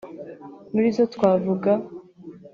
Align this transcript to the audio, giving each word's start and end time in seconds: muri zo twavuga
muri 0.73 0.87
zo 0.97 1.03
twavuga 1.13 1.71